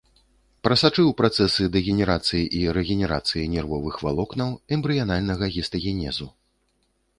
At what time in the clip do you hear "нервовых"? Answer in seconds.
3.55-4.01